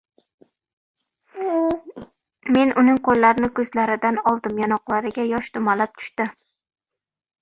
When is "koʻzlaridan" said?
3.61-4.19